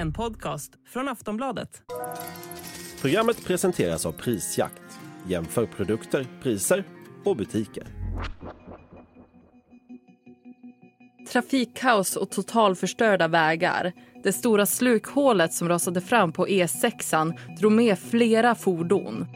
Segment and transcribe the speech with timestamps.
[0.00, 1.82] En podcast från Aftonbladet.
[3.00, 4.82] Programmet presenteras av Prisjakt.
[5.28, 6.84] Jämför produkter, priser
[7.24, 7.86] och butiker.
[11.32, 13.92] Trafikkaos och totalförstörda vägar.
[14.22, 19.26] Det stora slukhålet som rasade fram på E6 drog med flera fordon.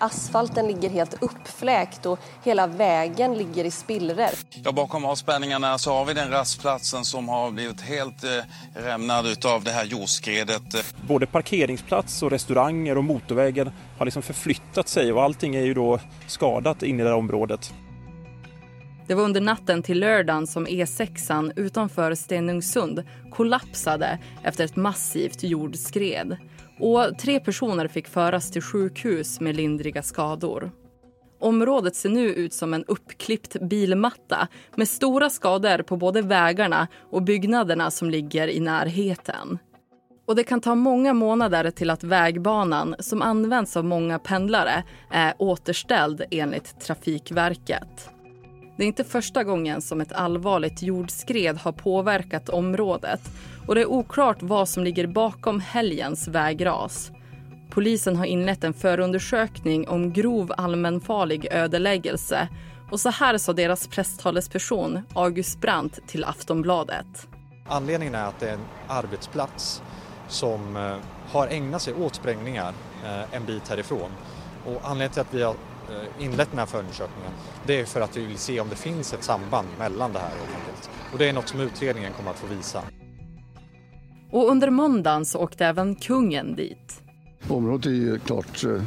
[0.00, 4.30] Asfalten ligger helt uppfläkt och hela vägen ligger i spillror.
[4.64, 8.30] Ja, bakom avspärrningarna så har vi den rastplatsen som har blivit helt eh,
[8.74, 10.94] rämnad av det här jordskredet.
[11.08, 15.98] Både parkeringsplats och restauranger och motorvägen har liksom förflyttat sig och allting är ju då
[16.26, 17.72] skadat in i det här området.
[19.06, 26.36] Det var under natten till lördagen som E6 utanför Stenungsund kollapsade efter ett massivt jordskred.
[26.78, 30.70] Och tre personer fick föras till sjukhus med lindriga skador.
[31.40, 37.22] Området ser nu ut som en uppklippt bilmatta med stora skador på både vägarna och
[37.22, 39.58] byggnaderna som ligger i närheten.
[40.26, 45.34] Och det kan ta många månader till att vägbanan, som används av många pendlare, är
[45.38, 48.10] återställd enligt Trafikverket.
[48.76, 53.20] Det är inte första gången som ett allvarligt jordskred har påverkat området
[53.66, 57.12] och det är oklart vad som ligger bakom helgens vägras.
[57.70, 62.48] Polisen har inlett en förundersökning om grov allmänfarlig ödeläggelse
[62.90, 67.28] och så här sa deras presstalesperson August Brandt till Aftonbladet.
[67.68, 69.82] Anledningen är att det är en arbetsplats
[70.28, 70.96] som eh,
[71.30, 72.72] har ägnat sig åt sprängningar
[73.04, 74.10] eh, en bit härifrån.
[74.66, 75.54] Och anledningen till att vi har
[75.90, 77.32] eh, inlett den här förundersökningen
[77.66, 80.32] det är för att vi vill se om det finns ett samband mellan det här
[81.12, 82.82] Och det är något som utredningen kommer att få visa.
[84.34, 87.02] Och under måndagen så åkte även kungen dit.
[87.48, 88.82] Området är ju klart eh,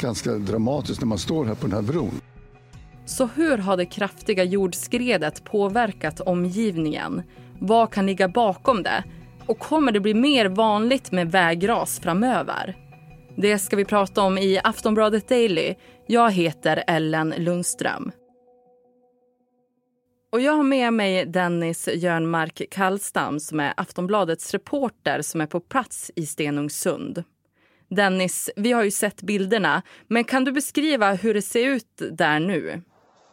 [0.00, 2.20] ganska dramatiskt när man står här på den här bron.
[3.04, 7.22] Så hur har det kraftiga jordskredet påverkat omgivningen?
[7.58, 9.04] Vad kan ligga bakom det?
[9.46, 12.76] Och kommer det bli mer vanligt med vägras framöver?
[13.36, 15.74] Det ska vi prata om i Aftonbladet Daily.
[16.06, 18.12] Jag heter Ellen Lundström.
[20.32, 25.60] Och jag har med mig Dennis Jörnmark Kallstam som är Aftonbladets reporter som är på
[25.60, 27.24] plats i Stenungsund.
[27.88, 32.40] Dennis, vi har ju sett bilderna, men kan du beskriva hur det ser ut där
[32.40, 32.82] nu?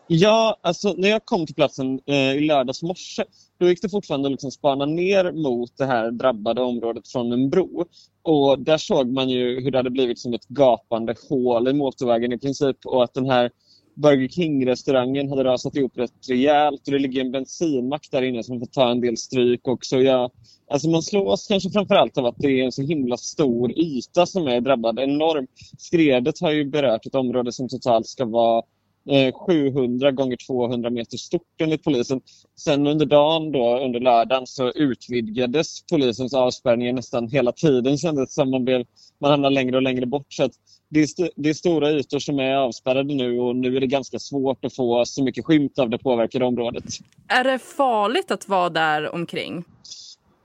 [0.08, 3.24] Ja, alltså när jag kom till platsen eh, i lördags morse
[3.58, 7.50] då gick det fortfarande att liksom spana ner mot det här drabbade området från en
[7.50, 7.86] bro.
[8.22, 12.34] Och där såg man ju hur det hade blivit som ett gapande hål i motorvägen
[12.34, 13.52] i princip och att den här
[13.96, 18.60] Burger King-restaurangen hade rasat ihop rätt rejält och det ligger en bensinmack där inne som
[18.60, 19.98] får ta en del stryk också.
[19.98, 20.32] Ja,
[20.68, 24.48] alltså man slås kanske framförallt av att det är en så himla stor yta som
[24.48, 25.00] är drabbad.
[25.00, 25.48] Enorm.
[25.78, 28.64] Skredet har ju berört ett område som totalt ska vara
[29.10, 32.22] Eh, 700 gånger 200 meter stort enligt polisen.
[32.60, 37.98] Sen under dagen, då, under lördagen, så utvidgades polisens avspärrningar nästan hela tiden.
[37.98, 38.86] kändes som man, blev,
[39.20, 40.26] man hamnade längre och längre bort.
[40.30, 40.50] Så
[40.90, 43.88] det, är st det är stora ytor som är avspärrade nu och nu är det
[43.88, 46.84] ganska svårt att få så mycket skymt av det påverkade området.
[47.28, 49.64] Är det farligt att vara där omkring?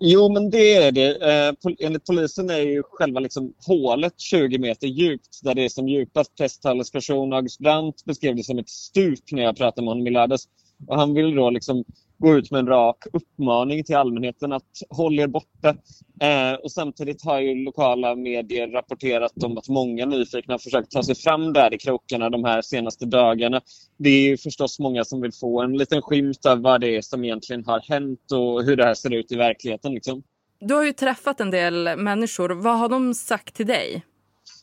[0.00, 1.16] Jo, men det är det.
[1.16, 5.88] Eh, enligt polisen är ju själva liksom hålet 20 meter djupt där det är som
[5.88, 6.36] djupast.
[6.36, 10.48] Presstalesperson August Brandt beskrev det som ett stup när jag pratade med honom i lördags.
[10.86, 11.84] Och han vill då liksom
[12.18, 15.68] gå ut med en rak uppmaning till allmänheten att håll er borta.
[16.20, 21.02] Eh, och samtidigt har ju lokala medier rapporterat om att många nyfikna har försökt ta
[21.02, 23.60] sig fram där i krokarna de här senaste dagarna.
[23.96, 27.02] Det är ju förstås många som vill få en liten skymt av vad det är
[27.02, 29.94] som egentligen har hänt och hur det här ser ut i verkligheten.
[29.94, 30.22] Liksom.
[30.60, 32.50] Du har ju träffat en del människor.
[32.50, 34.02] Vad har de sagt till dig?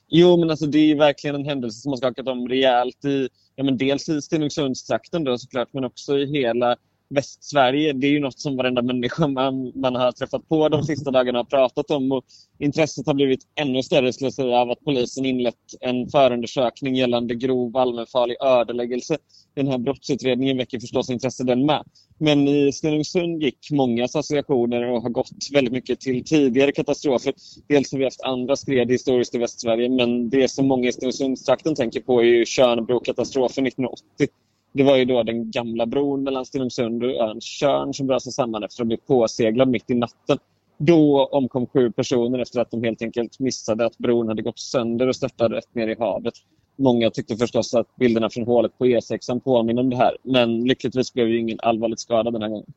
[0.07, 3.63] Jo, men alltså det är verkligen en händelse som har skakat om rejält i ja,
[3.63, 6.77] men dels i Stenungsundstrakten då såklart, men också i hela
[7.09, 7.93] Västsverige.
[7.93, 11.39] Det är ju något som varenda människa man, man har träffat på de sista dagarna
[11.39, 12.11] har pratat om.
[12.11, 12.25] Och
[12.59, 17.35] intresset har blivit ännu större skulle jag säga, av att polisen inlett en förundersökning gällande
[17.35, 19.17] grov allmänfarlig ödeläggelse.
[19.55, 21.83] Den här brottsutredningen väcker förstås intresse den med.
[22.17, 27.33] Men i Stenungsund gick många associationer och har gått väldigt mycket till tidigare katastrofer.
[27.68, 31.75] Dels har vi haft andra skred historiskt i Västsverige men det som många i Stenungsundstrakten
[31.75, 34.27] tänker på är ju Tjörnbrokatastrofen 1980
[34.75, 38.63] det var ju då den gamla bron mellan Stenungsund och ön Tjörn som brast samman
[38.63, 40.38] efter att ha blivit påseglad mitt i natten.
[40.77, 45.07] Då omkom sju personer efter att de helt enkelt missade att bron hade gått sönder
[45.07, 46.33] och störtade rätt ner i havet.
[46.75, 50.18] Många tyckte förstås att bilderna från hålet på E6 påminner om det här.
[50.24, 52.74] Men lyckligtvis blev ju ingen allvarligt skadad den här gången.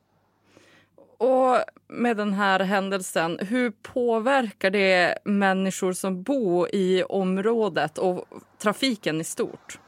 [1.17, 1.57] Och
[1.87, 8.25] med den här händelsen, hur påverkar det människor som bor i området och
[8.61, 9.79] trafiken i stort?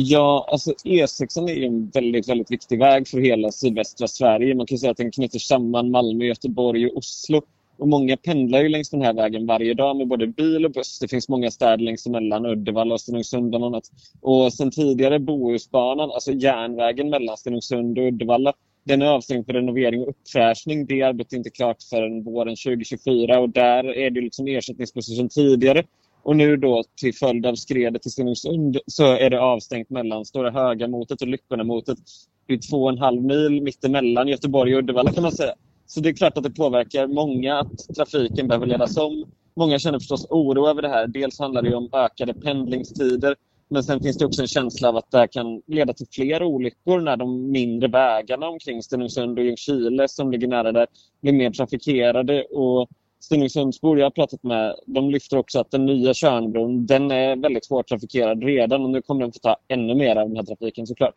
[0.00, 4.54] Ja, alltså E6 är en väldigt, väldigt viktig väg för hela sydvästra Sverige.
[4.54, 7.42] Man kan säga att den knyter samman Malmö, Göteborg och Oslo.
[7.78, 10.98] Och många pendlar ju längs den här vägen varje dag med både bil och buss.
[10.98, 13.84] Det finns många städer längs emellan, Uddevalla och Stenungsund bland annat.
[14.20, 18.52] Och sen tidigare Bohusbanan, alltså järnvägen mellan Stenungsund och Uddevalla,
[18.84, 20.86] den är avstängd för renovering och uppfräschning.
[20.86, 25.28] Det arbetet är inte klart förrän våren 2024 och där är det liksom ersättningsbussar sedan
[25.28, 25.84] tidigare.
[26.28, 30.50] Och nu då till följd av skredet i Stenungsund så är det avstängt mellan Stora
[30.50, 31.98] Högamotet och Lyckonamotet.
[32.46, 35.54] Det är två och en halv mil mittemellan Göteborg och Uddevalla kan man säga.
[35.86, 39.24] Så det är klart att det påverkar många att trafiken behöver ledas om.
[39.56, 41.06] Många känner förstås oro över det här.
[41.06, 43.36] Dels handlar det om ökade pendlingstider.
[43.68, 46.42] Men sen finns det också en känsla av att det här kan leda till fler
[46.42, 50.86] olyckor när de mindre vägarna omkring Stenungsund och Ljungskile som ligger nära där
[51.20, 52.42] blir mer trafikerade.
[52.42, 52.88] Och
[53.20, 57.68] Stenungsundsbor jag har pratat med de lyfter också att den nya Tjörnbron den är väldigt
[57.70, 60.86] hårt trafikerad redan och nu kommer den få ta ännu mer av den här trafiken
[60.86, 61.14] såklart.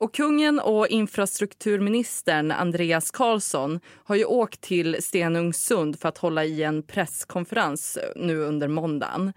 [0.00, 6.62] Och kungen och infrastrukturministern Andreas Karlsson har ju åkt till Stenungsund för att hålla i
[6.62, 9.32] en presskonferens nu under måndagen.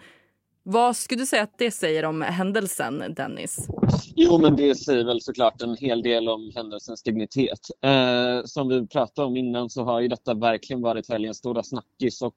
[0.65, 3.67] Vad skulle du säga att det säger om händelsen, Dennis?
[4.15, 7.59] Jo, men det säger väl såklart en hel del om händelsens dignitet.
[7.83, 12.21] Eh, som vi pratade om innan så har ju detta verkligen varit helgens stora snackis
[12.21, 12.35] och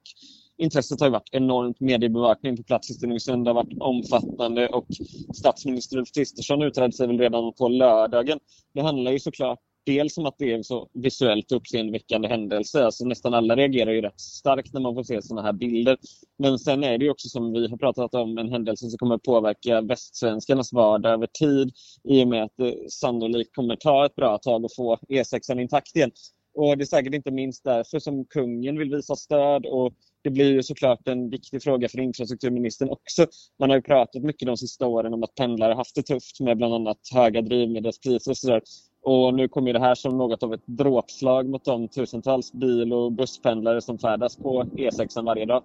[0.58, 1.80] intresset har ju varit enormt.
[1.80, 4.86] Mediebevakning på plats i Stenungsund har varit omfattande och
[5.34, 8.38] statsminister Ulf Kristersson utredde sig väl redan på lördagen.
[8.74, 12.84] Det handlar ju såklart dels om att det är en så visuellt uppseendeväckande händelse.
[12.84, 15.98] Alltså nästan alla reagerar ju rätt starkt när man får se sådana här bilder.
[16.38, 19.14] Men sen är det ju också som vi har pratat om en händelse som kommer
[19.14, 21.72] att påverka västsvenskarnas vardag över tid
[22.04, 25.96] i och med att det sannolikt kommer ta ett bra tag att få E6 intakt
[25.96, 26.10] igen.
[26.56, 29.92] Och det är säkert inte minst därför som kungen vill visa stöd och
[30.24, 33.26] det blir ju såklart en viktig fråga för infrastrukturministern också.
[33.58, 36.56] Man har ju pratat mycket de sista åren om att pendlare haft det tufft med
[36.56, 38.62] bland annat höga drivmedelspriser och sådär.
[39.08, 43.12] Och nu kommer det här som något av ett dråpslag mot de tusentals bil och
[43.12, 45.62] busspendlare som färdas på E6 varje dag.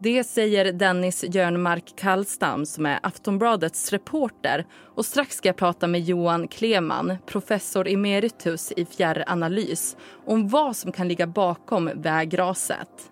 [0.00, 4.66] Det säger Dennis Jörnmark Kallstam som är Aftonbladets reporter.
[4.94, 9.96] Och strax ska jag prata med Johan Kleman, professor emeritus i fjärranalys
[10.26, 13.10] om vad som kan ligga bakom vägraset.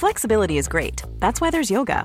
[0.00, 1.04] Flexibility is great.
[1.20, 2.04] That's why there's yoga.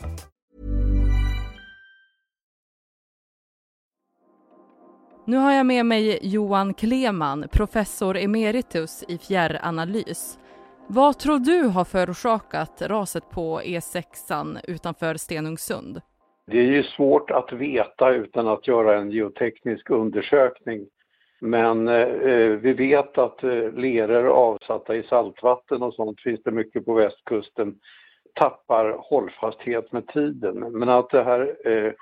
[5.31, 10.39] Nu har jag med mig Johan Kleman, professor emeritus i fjärranalys.
[10.87, 16.01] Vad tror du har förorsakat raset på E6 utanför Stenungsund?
[16.47, 20.87] Det är ju svårt att veta utan att göra en geoteknisk undersökning.
[21.41, 26.85] Men eh, vi vet att eh, leror avsatta i saltvatten och sånt finns det mycket
[26.85, 27.75] på västkusten
[28.35, 30.59] tappar hållfasthet med tiden.
[30.59, 31.93] Men att det här eh,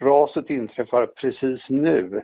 [0.00, 2.22] raset inträffar precis nu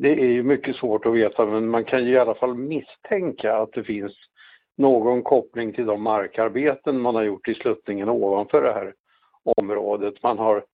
[0.00, 3.56] det är ju mycket svårt att veta men man kan ju i alla fall misstänka
[3.56, 4.12] att det finns
[4.76, 8.94] någon koppling till de markarbeten man har gjort i sluttningen ovanför det här
[9.56, 10.22] området.
[10.22, 10.64] Man har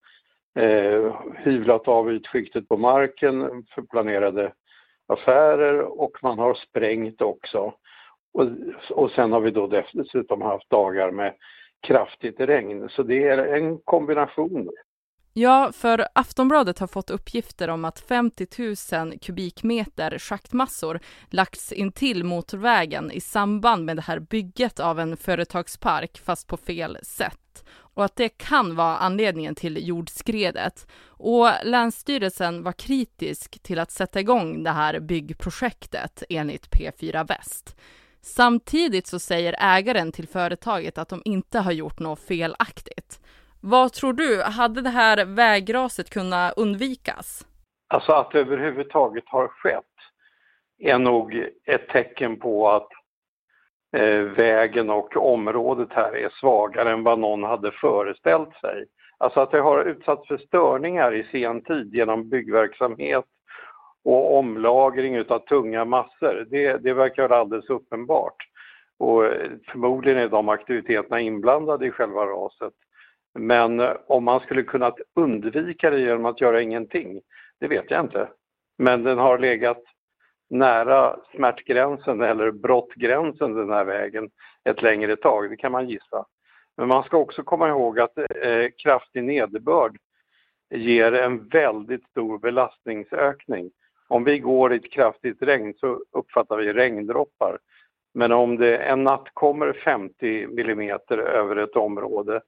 [0.58, 4.52] eh, hyvlat av ytskiktet på marken för planerade
[5.06, 7.74] affärer och man har sprängt också.
[8.34, 8.46] Och,
[8.90, 11.34] och sen har vi då dessutom haft dagar med
[11.86, 14.70] kraftigt regn så det är en kombination.
[15.38, 18.46] Ja, för Aftonbladet har fått uppgifter om att 50
[18.92, 21.00] 000 kubikmeter schaktmassor
[21.30, 26.56] lagts in till motorvägen i samband med det här bygget av en företagspark fast på
[26.56, 30.86] fel sätt och att det kan vara anledningen till jordskredet.
[31.06, 37.76] Och Länsstyrelsen var kritisk till att sätta igång det här byggprojektet enligt P4 Väst.
[38.22, 43.20] Samtidigt så säger ägaren till företaget att de inte har gjort något felaktigt.
[43.68, 47.46] Vad tror du, hade det här vägraset kunnat undvikas?
[47.88, 49.94] Alltså att det överhuvudtaget har skett
[50.78, 52.88] är nog ett tecken på att
[53.96, 58.84] eh, vägen och området här är svagare än vad någon hade föreställt sig.
[59.18, 63.24] Alltså att det har utsatts för störningar i sen tid genom byggverksamhet
[64.04, 66.46] och omlagring av tunga massor.
[66.50, 68.36] Det, det verkar alldeles uppenbart.
[68.98, 72.72] Och eh, förmodligen är de aktiviteterna inblandade i själva raset.
[73.36, 77.20] Men eh, om man skulle kunnat undvika det genom att göra ingenting,
[77.60, 78.28] det vet jag inte.
[78.78, 79.82] Men den har legat
[80.50, 84.30] nära smärtgränsen eller brottgränsen den här vägen
[84.64, 86.24] ett längre tag, det kan man gissa.
[86.76, 89.96] Men man ska också komma ihåg att eh, kraftig nederbörd
[90.70, 93.70] ger en väldigt stor belastningsökning.
[94.08, 97.58] Om vi går i ett kraftigt regn så uppfattar vi regndroppar.
[98.14, 102.40] Men om det en natt kommer 50 mm över ett område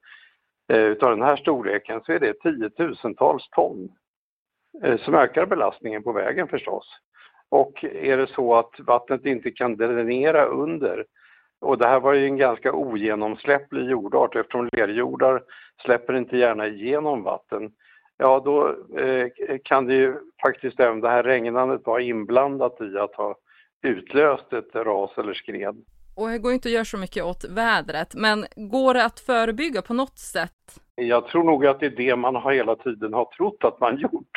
[0.69, 3.89] Eh, utav den här storleken så är det tiotusentals ton
[4.85, 6.87] eh, som ökar belastningen på vägen förstås.
[7.49, 11.05] Och är det så att vattnet inte kan dränera under
[11.61, 15.43] och det här var ju en ganska ogenomsläpplig jordart eftersom lerjordar
[15.83, 17.73] släpper inte gärna igenom vatten.
[18.17, 18.69] Ja, då
[19.01, 19.29] eh,
[19.65, 20.15] kan det ju
[20.47, 23.37] faktiskt även det här regnandet vara inblandat i att ha
[23.83, 25.85] utlöst ett ras eller skred.
[26.19, 29.83] Och det går inte att göra så mycket åt vädret, men går det att förebygga
[29.83, 30.81] på något sätt?
[30.95, 33.97] Jag tror nog att det är det man har hela tiden har trott att man
[34.13, 34.31] gjort.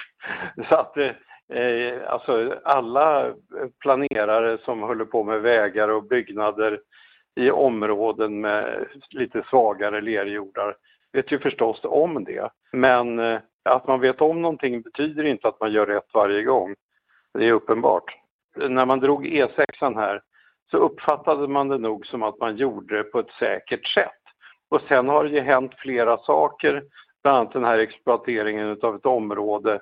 [0.69, 3.33] Så att eh, eh, alltså alla
[3.79, 6.79] planerare som håller på med vägar och byggnader
[7.35, 10.75] i områden med lite svagare lerjordar
[11.13, 12.50] vet ju förstås om det.
[12.71, 16.75] Men eh, att man vet om någonting betyder inte att man gör rätt varje gång.
[17.33, 18.17] Det är uppenbart.
[18.55, 20.21] När man drog E6 här
[20.71, 24.21] så uppfattade man det nog som att man gjorde det på ett säkert sätt.
[24.69, 26.83] Och sen har det ju hänt flera saker,
[27.23, 29.81] bland annat den här exploateringen av ett område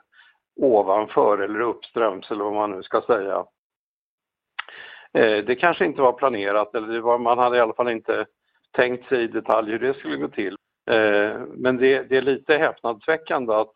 [0.61, 3.45] ovanför eller uppströms eller vad man nu ska säga.
[5.13, 8.25] Eh, det kanske inte var planerat eller var, man hade i alla fall inte
[8.71, 10.55] tänkt sig i detalj hur det skulle gå till.
[10.91, 13.73] Eh, men det, det är lite häpnadsväckande att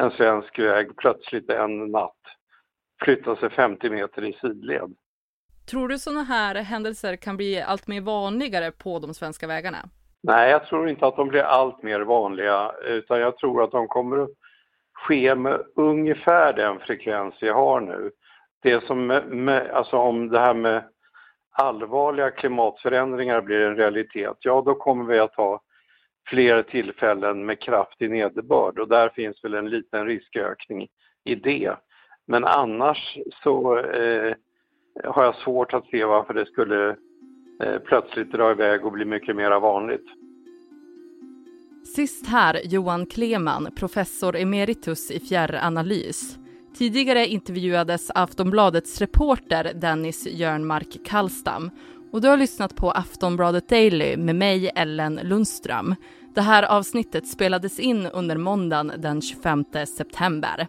[0.00, 2.20] en svensk väg plötsligt en natt
[3.04, 4.94] flyttar sig 50 meter i sidled.
[5.70, 9.78] Tror du sådana här händelser kan bli allt mer vanligare på de svenska vägarna?
[10.22, 13.88] Nej, jag tror inte att de blir allt mer vanliga utan jag tror att de
[13.88, 14.30] kommer att
[14.94, 18.10] ske med ungefär den frekvens vi har nu
[18.62, 20.84] det som, med, alltså om det här med
[21.52, 25.60] allvarliga klimatförändringar blir en realitet, ja då kommer vi att ha
[26.28, 30.88] fler tillfällen med kraftig nederbörd och där finns väl en liten riskökning
[31.24, 31.76] i det.
[32.26, 34.34] Men annars så eh,
[35.04, 36.96] har jag svårt att se varför det skulle
[37.62, 40.06] eh, plötsligt dra iväg och bli mycket mer vanligt.
[41.96, 46.38] Sist här Johan Kleman, professor emeritus i fjärranalys.
[46.74, 51.70] Tidigare intervjuades Aftonbladets reporter Dennis Jörnmark Kallstam
[52.12, 55.94] och du har lyssnat på Aftonbladet Daily med mig, Ellen Lundström.
[56.34, 59.64] Det här avsnittet spelades in under måndagen den 25
[59.96, 60.68] september.